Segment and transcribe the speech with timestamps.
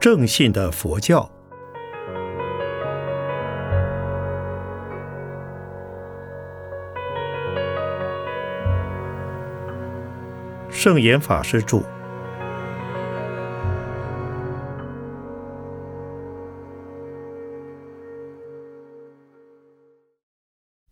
[0.00, 1.30] 正信的佛教。
[10.70, 11.82] 圣严法师著。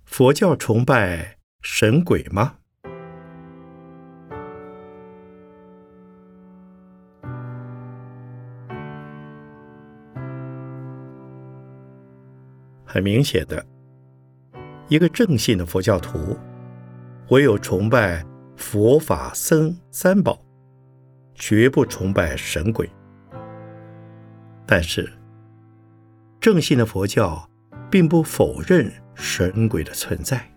[0.05, 2.57] 佛教崇拜神鬼吗？
[12.91, 13.63] 很明显的，
[14.89, 16.35] 一个正信的佛教徒，
[17.29, 18.25] 唯有崇拜
[18.57, 20.43] 佛法僧三宝，
[21.35, 22.89] 绝不崇拜神鬼。
[24.67, 25.13] 但是，
[26.41, 27.47] 正信的佛教
[27.91, 30.51] 并不否认神鬼的存在，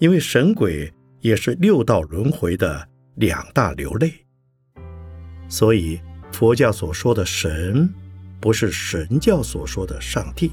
[0.00, 4.12] 因为神鬼也是六道轮回的两大流类，
[5.48, 6.00] 所以
[6.32, 7.88] 佛教所说的神，
[8.40, 10.50] 不是神教所说的上帝。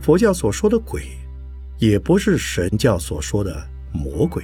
[0.00, 1.02] 佛教所说的鬼，
[1.78, 3.54] 也不是神教所说的
[3.92, 4.42] 魔鬼。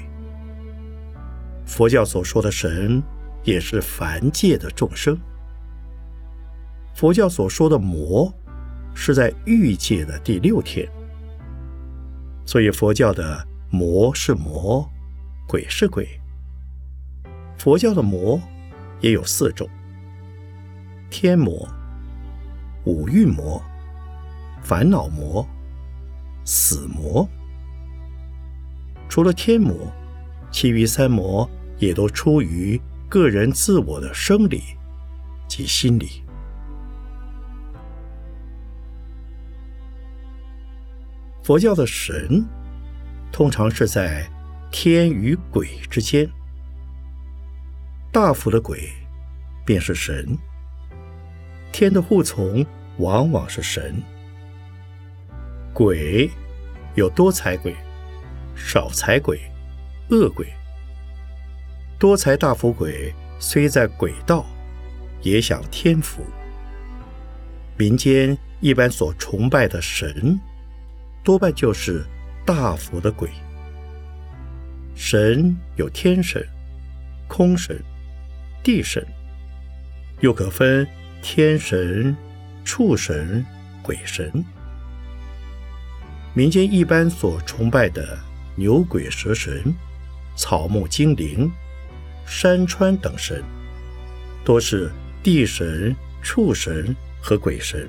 [1.65, 3.03] 佛教所说的神，
[3.43, 5.19] 也是凡界的众生。
[6.95, 8.31] 佛教所说的魔，
[8.95, 10.87] 是在欲界的第六天。
[12.45, 14.87] 所以佛教的魔是魔，
[15.49, 16.07] 鬼是鬼。
[17.57, 18.39] 佛教的魔
[19.01, 19.67] 也有四种：
[21.09, 21.67] 天魔、
[22.85, 23.61] 五蕴魔。
[24.63, 25.47] 烦恼魔、
[26.45, 27.29] 死魔，
[29.09, 29.75] 除了天魔，
[30.51, 31.49] 其余三魔
[31.79, 34.63] 也都出于个人自我的生理
[35.49, 36.23] 及心理。
[41.43, 42.45] 佛教的神，
[43.31, 44.29] 通常是在
[44.73, 46.29] 天与鬼之间，
[48.13, 48.91] 大福的鬼
[49.65, 50.37] 便是神，
[51.71, 52.67] 天的护从
[52.99, 54.03] 往往是神。
[55.77, 56.31] 鬼
[56.95, 57.77] 有多财鬼、
[58.55, 59.39] 少财鬼、
[60.09, 60.47] 恶鬼。
[61.99, 64.47] 多财大福鬼虽在鬼道，
[65.21, 66.25] 也享天福。
[67.77, 70.41] 民间一般所崇拜的神，
[71.23, 72.03] 多半就是
[72.47, 73.29] 大福的鬼。
[74.95, 76.43] 神有天神、
[77.29, 77.79] 空神、
[78.63, 79.07] 地神，
[80.21, 80.89] 又可分
[81.21, 82.17] 天神、
[82.65, 83.45] 畜神、
[83.83, 84.43] 鬼神。
[86.37, 88.19] 民间一般所崇拜的
[88.57, 89.75] 牛鬼蛇神、
[90.37, 91.51] 草木精灵、
[92.27, 93.43] 山川等神，
[94.45, 94.93] 多是
[95.23, 97.89] 地神、畜神和鬼神。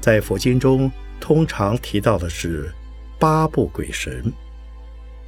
[0.00, 0.88] 在佛经中，
[1.18, 2.72] 通常提到的是
[3.18, 4.32] 八部鬼神，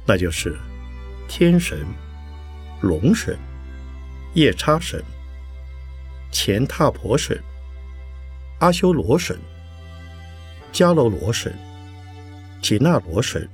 [0.05, 0.57] 那就是
[1.27, 1.85] 天神、
[2.79, 3.37] 龙神、
[4.35, 5.03] 夜叉神、
[6.31, 7.37] 乾闼婆神、
[8.59, 9.37] 阿修罗神。
[10.77, 11.51] 迦楼罗神、
[12.61, 13.49] 提那罗神、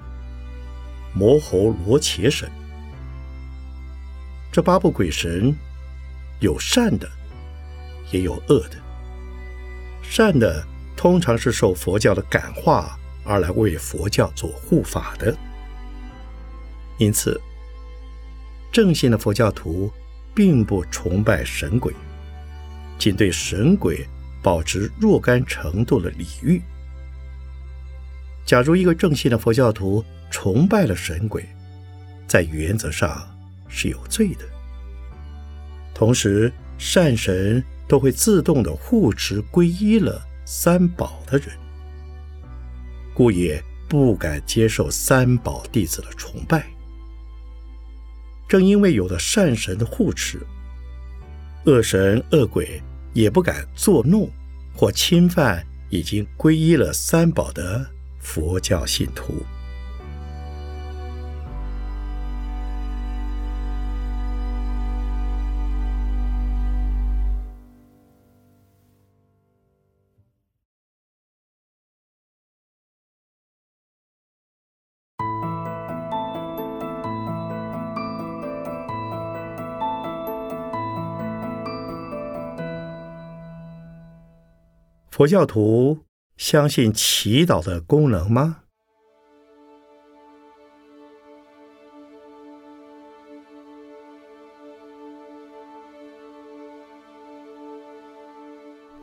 [1.14, 2.52] 摩喉罗伽神，
[4.52, 5.56] 这八部鬼神
[6.42, 7.10] 有善的，
[8.12, 8.76] 也有恶的。
[10.02, 10.68] 善的
[10.98, 15.34] 通常是受佛教的感化而来为佛教做护法的，
[16.98, 17.40] 因此
[18.70, 19.90] 正信的佛教徒
[20.36, 21.94] 并不崇拜神鬼，
[23.00, 24.06] 仅对神鬼
[24.42, 26.62] 保持若干程度的礼遇。
[28.46, 31.48] 假如一个正信的佛教徒崇拜了神鬼，
[32.28, 33.26] 在原则上
[33.68, 34.46] 是有罪的。
[35.94, 41.48] 同时，善神都会自动的护持皈依了三宝的人，
[43.14, 46.66] 故也不敢接受三宝弟子的崇拜。
[48.50, 50.40] 正因为有了善神的护持，
[51.66, 52.82] 恶神恶鬼
[53.14, 54.30] 也不敢作弄
[54.76, 57.93] 或侵犯已经皈依了三宝的。
[58.24, 59.46] 佛教信徒，
[85.12, 86.13] 佛教徒。
[86.44, 88.64] 相信祈祷的功能吗？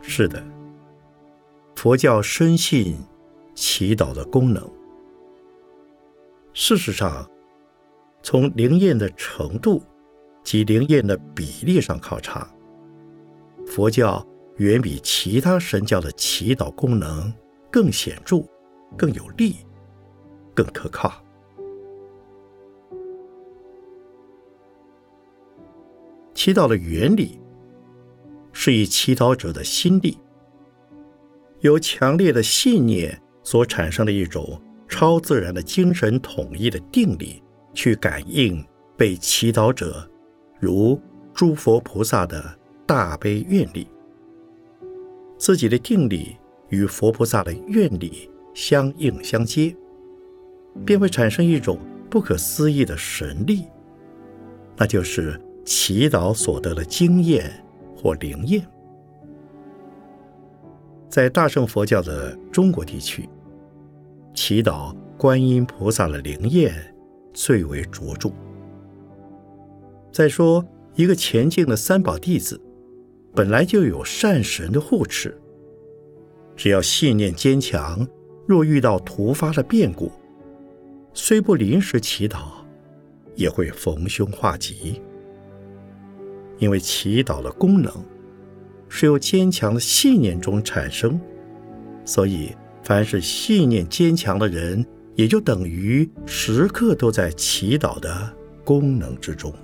[0.02, 0.44] 是的，
[1.74, 2.94] 佛教深信
[3.54, 4.70] 祈祷的功能。
[6.52, 7.26] 事实上，
[8.22, 9.82] 从灵验的程度
[10.44, 12.46] 及灵验的比例上考察，
[13.66, 14.22] 佛教
[14.60, 17.32] 远比其他神教的祈祷功能
[17.72, 18.44] 更显著、
[18.94, 19.56] 更有力、
[20.54, 21.24] 更可靠。
[26.34, 27.40] 祈祷的原理
[28.52, 30.18] 是以祈祷者的心力，
[31.60, 37.42] 由强烈的信念所产生的一种超自然的精神统一的定力，
[37.72, 38.62] 去感应
[38.94, 40.06] 被祈祷者，
[40.58, 41.00] 如
[41.32, 43.88] 诸佛菩萨的大悲愿力。
[45.40, 46.36] 自己的定力
[46.68, 49.74] 与佛菩萨的愿力相应相接，
[50.84, 51.78] 便会产生一种
[52.08, 53.64] 不可思议的神力，
[54.76, 55.40] 那就是。
[55.62, 57.62] 祈祷所得的经验
[57.94, 58.66] 或灵验，
[61.08, 63.28] 在大乘佛教的中国地区，
[64.34, 66.74] 祈祷观音菩萨的灵验
[67.32, 68.32] 最为卓著。
[70.10, 70.66] 再说，
[70.96, 72.60] 一个前进的三宝弟子，
[73.34, 75.36] 本来就有善神的护持，
[76.56, 78.06] 只要信念坚强，
[78.46, 80.10] 若遇到突发的变故，
[81.14, 82.38] 虽不临时祈祷，
[83.36, 85.00] 也会逢凶化吉。
[86.58, 87.92] 因为祈祷的功能
[88.88, 91.18] 是由坚强的信念中产生，
[92.04, 92.50] 所以
[92.82, 94.84] 凡是信念坚强的人，
[95.14, 98.30] 也就等于时刻都在祈祷的
[98.64, 99.54] 功能之中。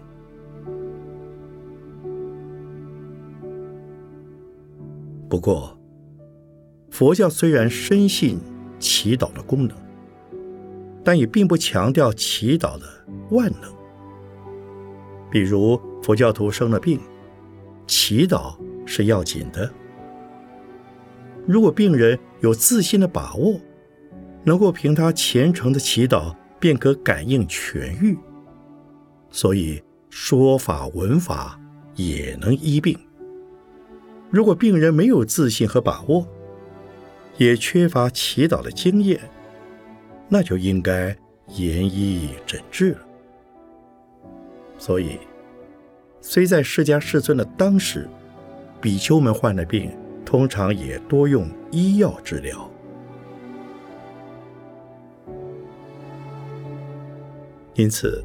[5.28, 5.76] 不过，
[6.90, 8.38] 佛教虽然深信
[8.78, 9.76] 祈祷的功能，
[11.02, 12.87] 但也并不强调祈祷的
[13.31, 13.75] 万能。
[15.31, 17.00] 比如佛教徒生了病，
[17.87, 18.56] 祈祷
[18.87, 19.70] 是要紧的。
[21.44, 23.61] 如果病人有自信的把握，
[24.44, 28.17] 能够凭他虔诚的祈祷便可感应痊愈，
[29.31, 31.61] 所以说法闻法
[31.96, 32.96] 也能医病。
[34.31, 36.26] 如果病人没有自信和把握，
[37.37, 39.20] 也缺乏祈祷的经验，
[40.28, 41.17] 那就应该
[41.49, 43.00] 严医诊治了。
[44.78, 45.19] 所以，
[46.20, 48.08] 虽在释迦世尊的当时，
[48.81, 49.90] 比丘们患了病，
[50.25, 52.70] 通常也多用医药治疗。
[57.75, 58.25] 因此，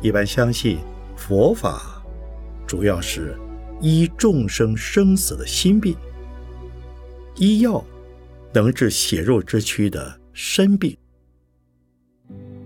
[0.00, 0.78] 一般相信
[1.16, 2.02] 佛法
[2.66, 3.36] 主要是
[3.82, 5.94] 医众生生死的心病，
[7.36, 7.84] 医药
[8.52, 10.96] 能治血肉之躯的身病。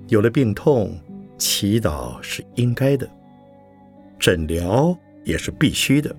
[0.09, 0.97] 有了病痛，
[1.39, 3.11] 祈祷是应该的。
[4.19, 6.15] 诊疗也是必须的，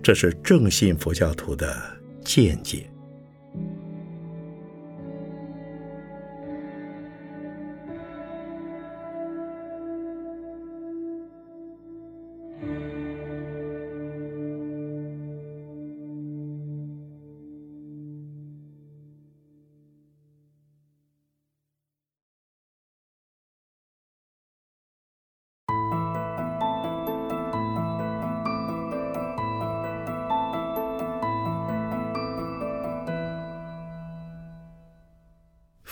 [0.00, 1.76] 这是正信佛教徒的
[2.24, 2.88] 见解。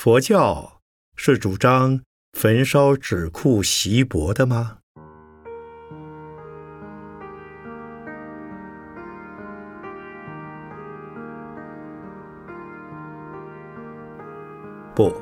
[0.00, 0.80] 佛教
[1.16, 2.02] 是主张
[2.32, 4.78] 焚烧纸库锡帛的吗？
[14.94, 15.12] 不，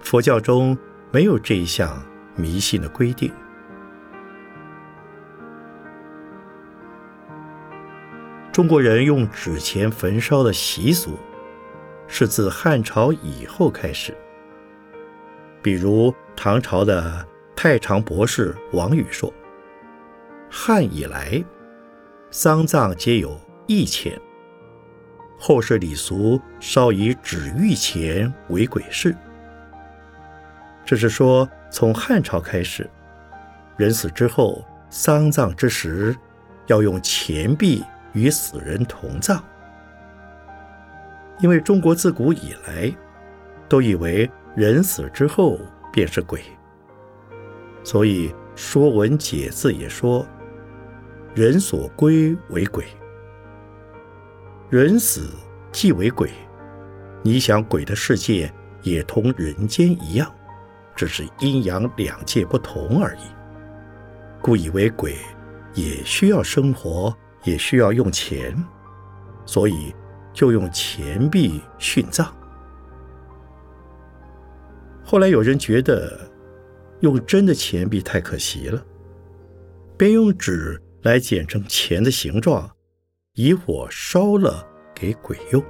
[0.00, 0.76] 佛教中
[1.10, 2.04] 没有这一项
[2.36, 3.32] 迷信的规定。
[8.52, 11.18] 中国人用纸钱焚烧的习俗。
[12.14, 14.14] 是自汉朝以后开始。
[15.62, 17.26] 比如唐朝的
[17.56, 19.32] 太常博士王禹说
[20.52, 21.42] ：“汉以来，
[22.30, 24.20] 丧葬皆有义钱，
[25.38, 29.16] 后世礼俗稍以纸玉钱为鬼事。”
[30.84, 32.86] 这是说，从汉朝开始，
[33.78, 36.14] 人死之后，丧葬之时，
[36.66, 39.42] 要用钱币与死人同葬。
[41.40, 42.94] 因为中国自古以来
[43.68, 45.58] 都以为人死之后
[45.92, 46.40] 便是鬼，
[47.82, 50.24] 所以《说文解字》也说
[51.34, 52.84] ：“人所归为鬼。”
[54.70, 55.30] 人死
[55.72, 56.30] 即为鬼，
[57.22, 60.32] 你想鬼的世界也同人间一样，
[60.94, 63.22] 只是阴阳两界不同而已。
[64.40, 65.16] 故以为鬼
[65.74, 68.56] 也需要生活，也需要用钱，
[69.44, 69.94] 所以。
[70.32, 72.34] 就用钱币殉葬。
[75.04, 76.18] 后来有人觉得
[77.00, 78.82] 用真的钱币太可惜了，
[79.96, 82.70] 便用纸来剪成钱的形状，
[83.34, 85.62] 以火烧了给鬼用。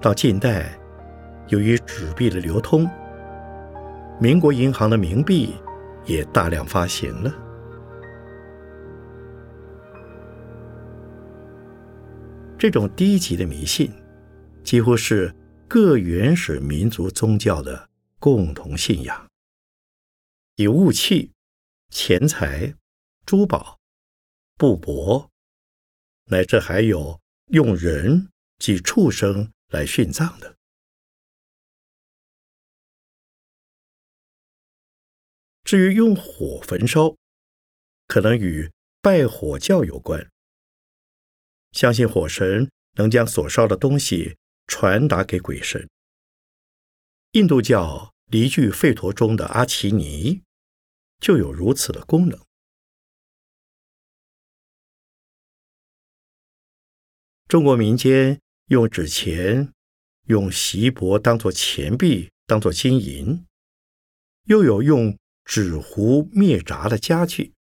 [0.00, 0.78] 到近代，
[1.48, 2.88] 由于纸币的流通，
[4.20, 5.54] 民国银行的冥币
[6.04, 7.32] 也大量发行了。
[12.62, 13.92] 这种低级的迷信，
[14.62, 15.34] 几乎是
[15.68, 17.90] 各原始民族宗教的
[18.20, 19.28] 共同信仰。
[20.54, 21.32] 以物器、
[21.90, 22.72] 钱财、
[23.26, 23.80] 珠宝、
[24.56, 25.28] 布帛，
[26.26, 28.28] 乃至还有用人
[28.60, 30.54] 及畜生来殉葬的。
[35.64, 37.16] 至于用火焚烧，
[38.06, 40.31] 可能与拜火教有关。
[41.72, 44.36] 相信火神能将所烧的东西
[44.66, 45.88] 传达给鬼神。
[47.32, 50.42] 印度教离句吠陀中的阿奇尼
[51.18, 52.38] 就有如此的功能。
[57.48, 59.72] 中国民间用纸钱、
[60.26, 63.46] 用锡箔当做钱币、当做金银，
[64.44, 67.52] 又有用纸糊灭闸的家具、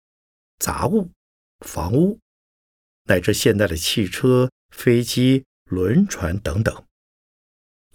[0.58, 1.10] 杂物、
[1.60, 2.18] 房屋。
[3.10, 6.84] 乃至现代的汽车、飞机、轮船等等，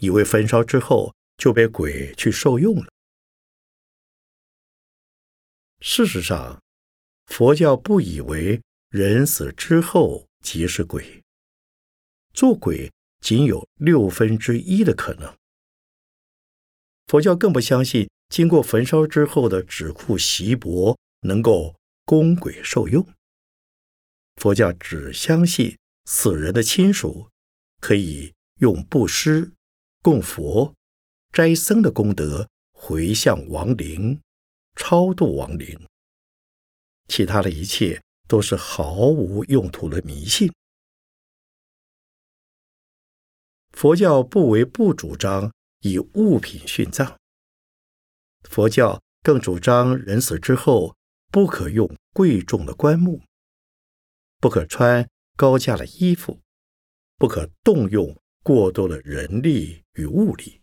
[0.01, 2.91] 以为焚烧之后就被鬼去受用了。
[5.79, 6.61] 事实上，
[7.27, 11.23] 佛教不以为人死之后即是鬼，
[12.33, 12.91] 做鬼
[13.21, 15.33] 仅有六分之一的可能。
[17.07, 23.07] 佛教更不相信经过焚烧之后的纸库席帛能够供鬼受用。
[24.35, 27.29] 佛教只相信死人的亲属
[27.79, 29.53] 可以用布施、
[30.01, 30.73] 供佛、
[31.31, 34.21] 斋僧的功德回向亡灵、
[34.75, 35.87] 超度亡灵，
[37.07, 40.51] 其他的一切都是毫无用途的迷信。
[43.71, 45.51] 佛教不为不主张
[45.81, 47.17] 以物品殉葬，
[48.43, 50.95] 佛教更主张人死之后
[51.31, 53.21] 不可用贵重的棺木。
[54.45, 56.39] 不可穿高价的衣服，
[57.17, 60.61] 不可动用过多的人力与物力。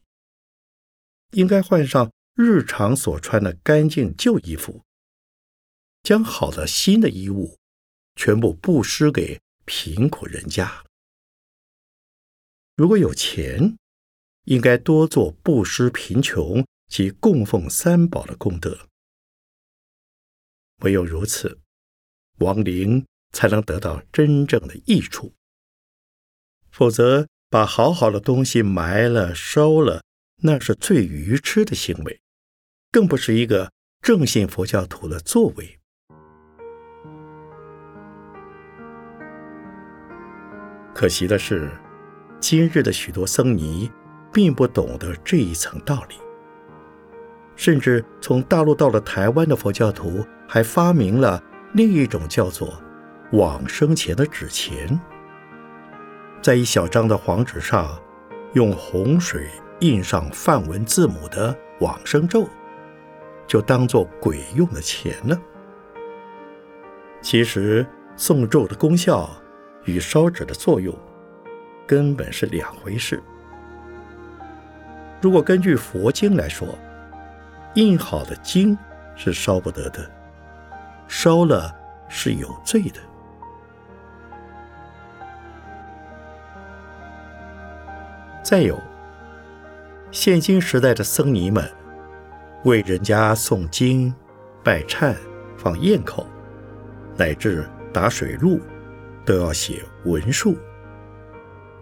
[1.32, 4.84] 应该换上日常所穿的干净旧衣服，
[6.04, 7.58] 将好的新的衣物
[8.14, 10.84] 全部布施给贫苦人家。
[12.76, 13.76] 如果有钱，
[14.44, 18.86] 应该多做布施贫穷及供奉三宝的功德。
[20.82, 21.58] 唯有如此，
[22.38, 23.04] 亡灵。
[23.32, 25.32] 才能得到真正的益处，
[26.70, 30.02] 否则把好好的东西埋了、烧了，
[30.42, 32.20] 那是最愚痴的行为，
[32.90, 35.78] 更不是一个正信佛教徒的作为。
[40.94, 41.70] 可惜的是，
[42.38, 43.90] 今日的许多僧尼
[44.32, 46.16] 并不懂得这一层道理，
[47.56, 52.80] 甚至从大陆到了台湾的佛教徒还发明了另一种叫做。
[53.32, 55.00] 往生前的纸钱，
[56.42, 57.98] 在一小张的黄纸上，
[58.52, 59.48] 用红水
[59.80, 62.46] 印上梵文字母的往生咒，
[63.46, 65.40] 就当做鬼用的钱了。
[67.22, 67.86] 其实
[68.18, 69.30] 诵咒的功效
[69.84, 70.94] 与烧纸的作用
[71.86, 73.22] 根本是两回事。
[75.22, 76.68] 如果根据佛经来说，
[77.76, 78.76] 印好的经
[79.16, 80.10] 是烧不得的，
[81.08, 81.74] 烧了
[82.10, 83.00] 是有罪的。
[88.52, 88.78] 再有，
[90.10, 91.66] 现今时代的僧尼们
[92.64, 94.14] 为人家诵经、
[94.62, 95.16] 拜忏、
[95.56, 96.26] 放焰口，
[97.16, 98.60] 乃至打水路，
[99.24, 100.54] 都要写文书。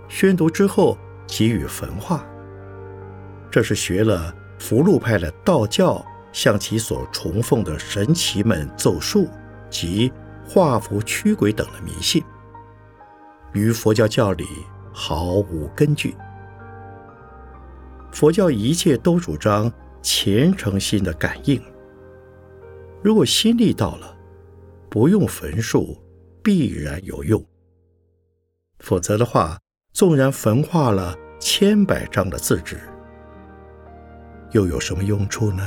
[0.07, 0.97] 宣读之后
[1.27, 2.25] 给予焚化，
[3.51, 6.01] 这是学了福禄派的道教
[6.31, 9.27] 向其所崇奉的神奇们奏术
[9.69, 10.13] 及
[10.47, 12.23] 画符驱鬼等的迷信，
[13.55, 14.47] 与佛教教理
[14.93, 16.15] 毫无根据。
[18.13, 21.63] 佛教一切都主张虔诚心的感应。
[23.03, 24.17] 如果心力到了，
[24.89, 25.97] 不用焚术，
[26.43, 27.43] 必然有用。
[28.81, 29.59] 否则的话，
[29.93, 32.79] 纵然焚化了千百张的字纸，
[34.53, 35.63] 又有什么用处呢？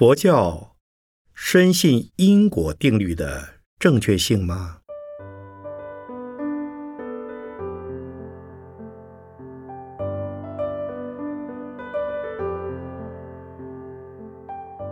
[0.00, 0.76] 佛教
[1.34, 3.46] 深信因果定律的
[3.78, 4.78] 正确性吗？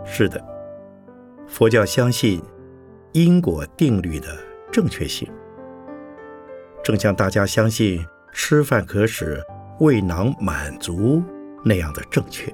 [0.05, 0.39] 是的，
[1.47, 2.39] 佛教相信
[3.13, 4.27] 因果定律的
[4.71, 5.27] 正确性，
[6.83, 9.43] 正像大家相信吃饭可使
[9.79, 11.23] 胃囊满足
[11.65, 12.53] 那样的正确。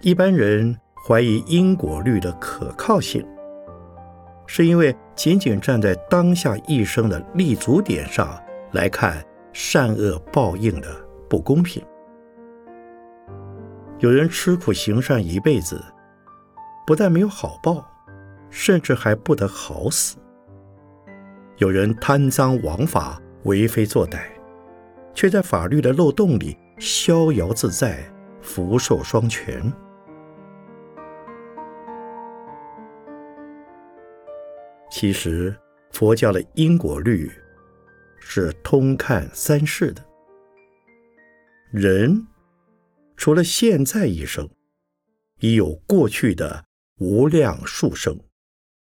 [0.00, 3.26] 一般人怀疑因果律的可靠性，
[4.46, 8.40] 是因为仅仅站在当下一生的立足点上
[8.70, 9.20] 来看
[9.52, 10.88] 善恶报应的
[11.28, 11.82] 不公平。
[13.98, 15.82] 有人吃苦行善一辈子，
[16.86, 17.84] 不但没有好报，
[18.50, 20.16] 甚至还不得好死；
[21.56, 24.20] 有人贪赃枉法、为非作歹，
[25.12, 27.98] 却在法律的漏洞里逍遥自在、
[28.40, 29.60] 福寿双全。
[35.00, 35.56] 其实，
[35.92, 37.30] 佛教的因果律
[38.18, 40.04] 是通看三世的，
[41.70, 42.26] 人。
[43.16, 44.50] 除了现在一生，
[45.38, 46.64] 已有过去的
[46.96, 48.18] 无量数生，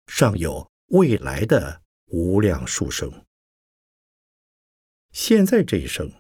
[0.09, 3.25] 尚有未来的无量数生。
[5.13, 6.11] 现在这一生，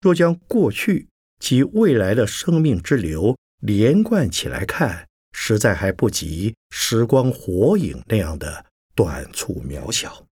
[0.00, 1.06] 若将过去
[1.38, 10.26] 及未来的生命之流连贯起来看，实在还不及时光火影那样的短促渺小。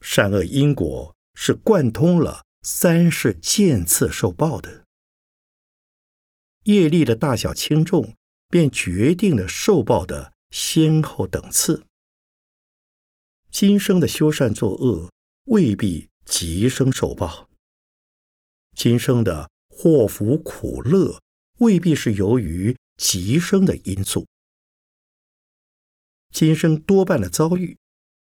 [0.00, 2.44] 善恶因果是贯通了。
[2.62, 4.84] 三世渐次受报的
[6.64, 8.14] 业力的大小轻重，
[8.48, 11.84] 便决定了受报的先后等次。
[13.50, 15.10] 今生的修善作恶，
[15.44, 17.48] 未必即生受报；
[18.76, 21.22] 今生的祸福苦乐，
[21.60, 24.26] 未必是由于即生的因素。
[26.30, 27.76] 今生多半的遭遇，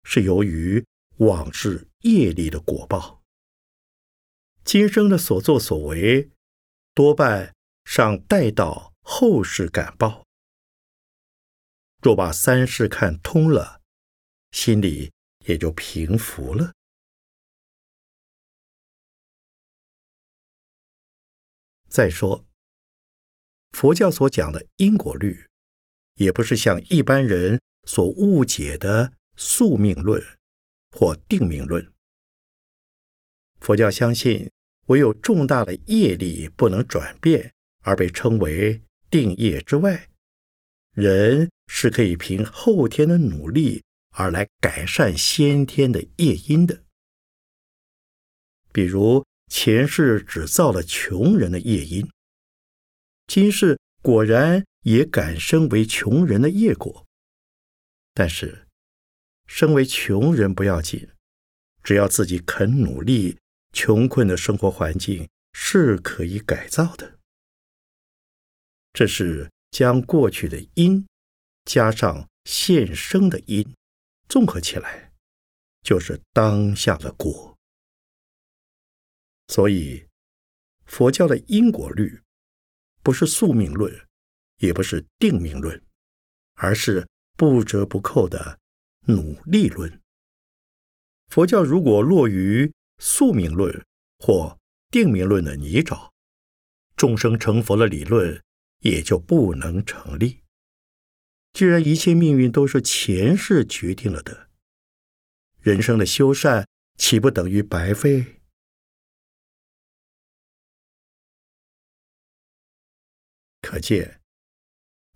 [0.04, 0.84] 是由于
[1.18, 3.22] 往事业力的果报。
[4.64, 6.30] 今生的所作所为，
[6.94, 10.24] 多半尚待到后世感报。
[12.00, 13.80] 若把三世看通了，
[14.50, 15.12] 心里
[15.46, 16.72] 也就平服了。
[21.88, 22.44] 再说，
[23.70, 25.46] 佛教所讲的因果律，
[26.14, 30.22] 也不是像一般人所误解的宿命论
[30.90, 31.92] 或定命论。
[33.60, 34.50] 佛教相信，
[34.86, 40.08] 唯有重大的业力不能转变，而被称为定业之外，
[40.94, 46.82] 人是可以凭后天的努力而来改善先天的业因的。
[48.72, 52.10] 比如前世只造了穷人的业因，
[53.26, 57.06] 今世果然也感生为穷人的业果。
[58.14, 58.66] 但是，
[59.46, 61.08] 身为穷人不要紧，
[61.82, 63.38] 只要自己肯努力。
[63.74, 67.18] 穷困的生活环境是可以改造的。
[68.92, 71.06] 这是将过去的因
[71.64, 73.74] 加上现生的因，
[74.28, 75.14] 综合起来，
[75.80, 77.56] 就是当下的果。
[79.48, 80.06] 所以，
[80.84, 82.20] 佛教的因果律
[83.02, 84.06] 不是宿命论，
[84.58, 85.82] 也不是定命论，
[86.56, 87.08] 而是
[87.42, 88.60] 不折不扣的
[89.06, 90.00] 努力论。
[91.26, 93.84] 佛教如果落于宿命论
[94.20, 94.60] 或
[94.92, 96.12] 定命论的泥沼，
[96.94, 98.40] 众生成佛的理论
[98.82, 100.44] 也就不能成立。
[101.52, 104.48] 既然一切命运都是前世决定了的，
[105.58, 108.40] 人生的修善岂不等于白费？
[113.60, 114.20] 可见，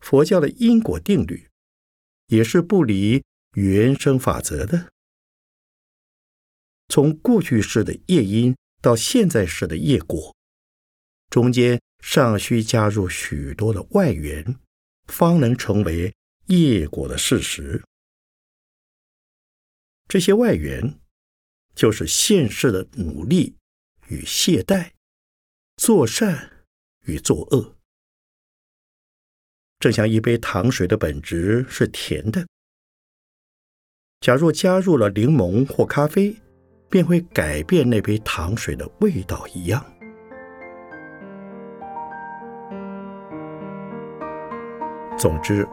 [0.00, 1.48] 佛教的因果定律
[2.26, 4.90] 也是不离原生法则的。
[6.88, 10.34] 从过去式的业因到现在式的业果，
[11.28, 14.58] 中间尚需加入许多的外缘，
[15.06, 16.14] 方能成为
[16.46, 17.82] 业果的事实。
[20.08, 21.00] 这些外缘，
[21.74, 23.56] 就是现世的努力
[24.08, 24.92] 与懈怠，
[25.76, 26.64] 做善
[27.06, 27.75] 与作恶。
[29.78, 32.46] 正像一杯糖水的本质是甜的，
[34.20, 36.36] 假若加入了柠檬或咖啡。
[36.88, 39.84] 便会改变那杯糖水的味道一样。
[45.18, 45.66] 总之，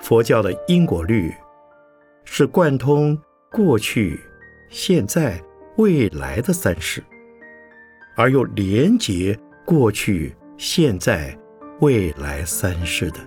[0.00, 1.32] 佛教的因果律
[2.24, 3.16] 是贯通
[3.52, 4.20] 过去、
[4.70, 5.40] 现在、
[5.76, 7.00] 未来的三世，
[8.16, 11.38] 而又连结过去、现在、
[11.80, 13.20] 未来三世的。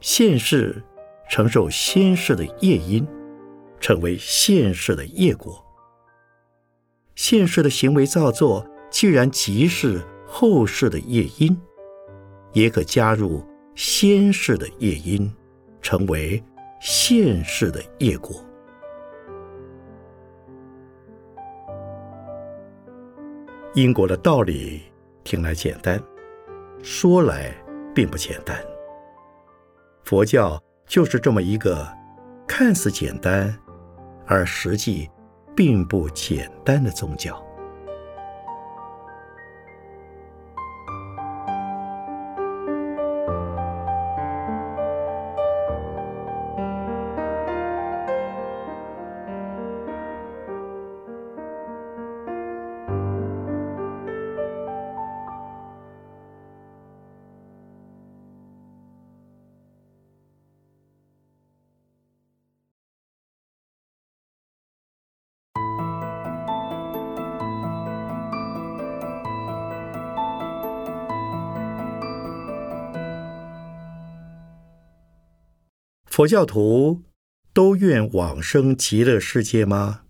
[0.00, 0.82] 现世
[1.28, 3.06] 承受先世的业因，
[3.78, 5.64] 成为现世的业果。
[7.14, 11.54] 现世的行为造作，既然即是后世的业因，
[12.52, 15.30] 也可加入先世的业因，
[15.82, 16.42] 成为
[16.80, 18.42] 现世的业果。
[23.74, 24.82] 因果的道理
[25.24, 26.02] 听来简单，
[26.82, 27.54] 说来
[27.94, 28.56] 并不简单。
[30.04, 31.86] 佛教就是这么一个
[32.46, 33.56] 看似简单，
[34.26, 35.08] 而实际
[35.56, 37.42] 并不简单的宗教。
[76.12, 77.00] 佛教徒
[77.54, 80.02] 都愿往生极乐世界吗？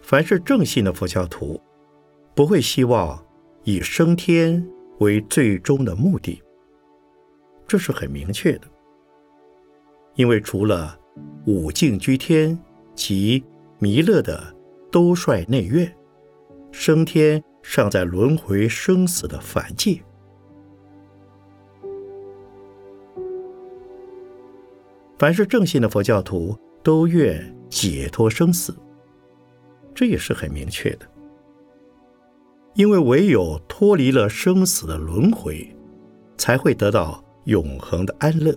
[0.00, 1.60] 凡是正信的佛教徒，
[2.34, 3.22] 不会希望
[3.64, 4.66] 以升天
[5.00, 6.42] 为最终的目的，
[7.66, 8.62] 这是很明确的。
[10.14, 10.98] 因为除了
[11.46, 12.58] 五境居天
[12.94, 13.44] 及
[13.78, 14.61] 弥勒的。
[14.92, 15.92] 都率内院，
[16.70, 20.00] 升天尚在轮回生死的凡界。
[25.18, 28.76] 凡是正信的佛教徒都愿解脱生死，
[29.94, 31.08] 这也是很明确的。
[32.74, 35.74] 因为唯有脱离了生死的轮回，
[36.36, 38.54] 才会得到永恒的安乐。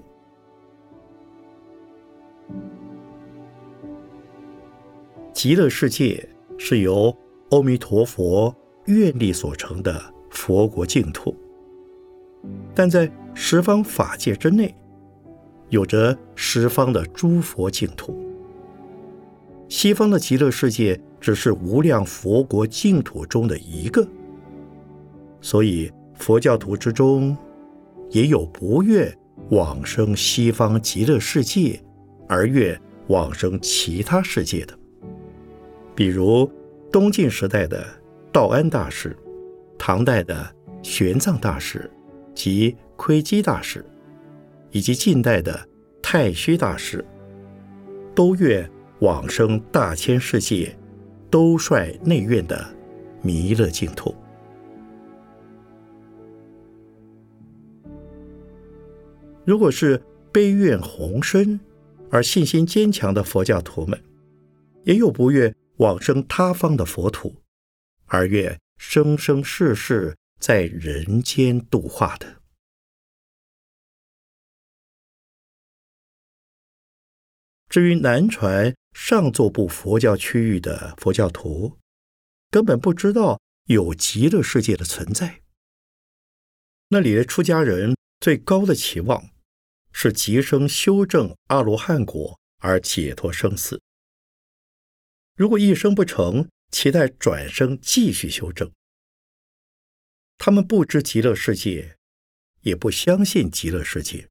[5.35, 6.25] 极乐世界
[6.57, 7.13] 是由
[7.51, 11.35] 阿弥陀佛愿力所成的佛国净土，
[12.73, 14.73] 但在十方法界之内，
[15.67, 18.17] 有着十方的诸佛净土。
[19.67, 24.07] 西方的极乐世界只是无量佛国净土中的一个，
[25.41, 27.35] 所以佛教徒之中
[28.09, 29.13] 也有不愿
[29.49, 31.77] 往生西方极乐世界，
[32.25, 34.73] 而愿往生其他世界的。
[35.95, 36.51] 比如
[36.91, 37.87] 东晋时代的
[38.31, 39.15] 道安大师，
[39.77, 40.53] 唐代的
[40.83, 41.89] 玄奘大师
[42.33, 43.83] 及窥基大师，
[44.71, 45.57] 以及近代的
[46.01, 47.03] 太虚大师，
[48.13, 50.77] 都愿往生大千世界，
[51.29, 52.65] 都率内院的
[53.21, 54.13] 弥勒净土。
[59.45, 60.01] 如果是
[60.33, 61.57] 悲愿宏深
[62.09, 63.97] 而信心坚强的佛教徒们，
[64.83, 65.55] 也有不愿。
[65.77, 67.43] 往生他方的佛土，
[68.05, 72.41] 而愿生生世世在人间度化的。
[77.67, 81.77] 至于南传上座部佛教区域的佛教徒，
[82.49, 85.41] 根本不知道有极乐世界的存在。
[86.89, 89.29] 那里的出家人最高的期望
[89.91, 93.81] 是极生修正阿罗汉果而解脱生死。
[95.35, 98.71] 如果一生不成，期待转生继续修正。
[100.37, 101.97] 他们不知极乐世界，
[102.61, 104.29] 也不相信极乐世界。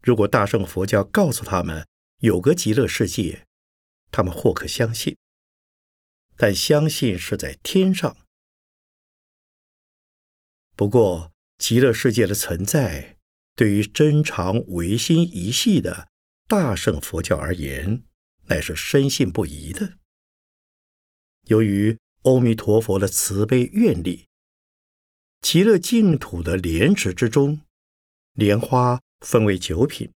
[0.00, 1.86] 如果大圣佛教告诉他们
[2.18, 3.44] 有个极乐世界，
[4.12, 5.16] 他们或可相信，
[6.36, 8.16] 但相信是在天上。
[10.76, 13.18] 不过，极乐世界的存在，
[13.56, 16.08] 对于真常唯心一系的
[16.46, 18.04] 大圣佛教而言，
[18.48, 19.98] 乃是深信不疑的。
[21.44, 24.26] 由于阿弥陀佛的慈悲愿力，
[25.40, 27.60] 极乐净土的莲池之中，
[28.32, 30.10] 莲花分为九品。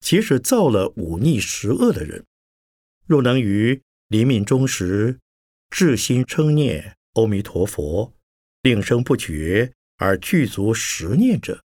[0.00, 2.24] 即使造了忤逆十恶的人，
[3.06, 5.20] 若能于临命终时
[5.70, 8.12] 至心称念阿弥陀佛，
[8.62, 11.62] 令声不绝而具足十念者，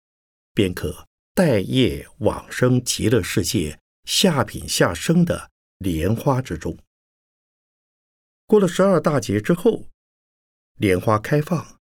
[0.53, 6.78] 便可待业往生极乐世界下品下生的莲花之中。
[8.48, 9.88] 过了十二大劫之后，
[10.78, 11.80] 莲花开放，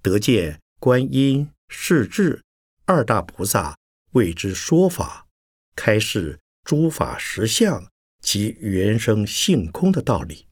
[0.00, 2.44] 得见观音、世智
[2.84, 3.76] 二大菩萨
[4.12, 5.26] 为之说法，
[5.74, 10.46] 开示诸法实相及原生性空的道理。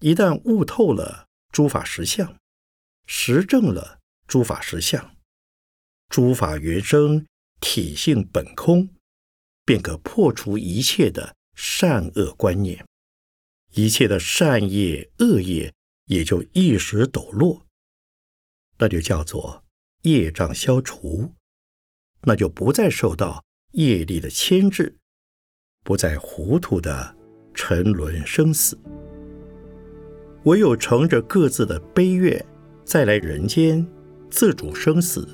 [0.00, 2.38] 一旦悟透了诸法实相，
[3.06, 5.16] 实证了诸法实相，
[6.10, 7.26] 诸法原生
[7.60, 8.90] 体性本空，
[9.66, 12.86] 便可破除一切的善恶观念，
[13.72, 15.74] 一切的善业恶业
[16.06, 17.66] 也就一时抖落。
[18.78, 19.64] 那就叫做
[20.02, 21.32] 业障消除，
[22.22, 24.96] 那就不再受到业力的牵制，
[25.82, 27.16] 不再糊涂的
[27.52, 28.78] 沉沦生死。
[30.44, 32.46] 唯有乘着各自的悲愿，
[32.84, 33.84] 再来人间
[34.30, 35.26] 自主生死，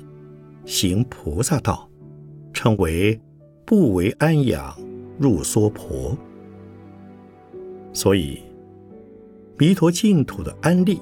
[0.65, 1.87] 行菩萨道，
[2.51, 3.21] 称为
[3.73, 4.77] 不为安养
[5.17, 6.15] 入娑婆。
[7.91, 8.39] 所以，
[9.57, 11.01] 弥陀净土的安利，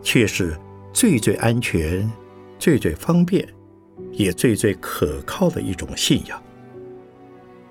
[0.00, 0.56] 却是。
[0.92, 2.08] 最最安全、
[2.58, 3.48] 最最方便，
[4.10, 6.40] 也最最可靠的一种信仰。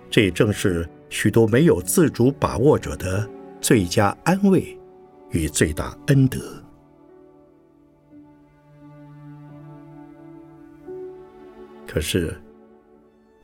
[0.10, 3.30] 这正是许多没有自主把握者的
[3.60, 4.78] 最佳安慰
[5.32, 6.40] 与最大恩德。
[11.86, 12.32] 可是，《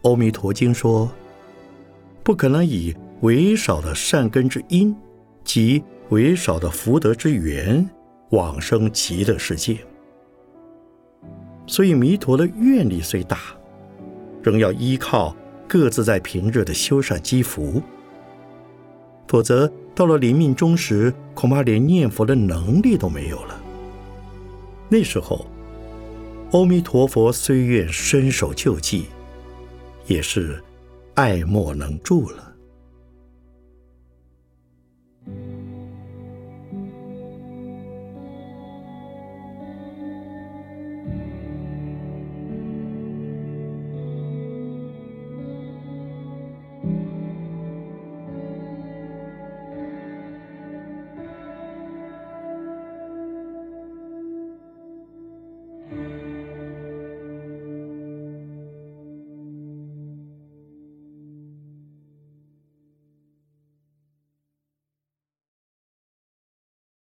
[0.06, 1.12] 阿弥陀经》说，
[2.24, 4.96] 不可能以为少的善根之因
[5.44, 7.88] 及为少的福德之缘。
[8.32, 9.78] 往生极乐世界，
[11.68, 13.38] 所以弥陀的愿力虽大，
[14.42, 15.34] 仍要依靠
[15.68, 17.82] 各自在平日的修善积福，
[19.28, 23.62] 否则到了临命终时，恐怕连念佛的能力都没有了。
[24.90, 25.46] 那时候，
[26.52, 29.06] 阿弥陀佛虽愿伸手救济，
[30.08, 30.62] 也是
[31.14, 32.45] 爱莫能助了。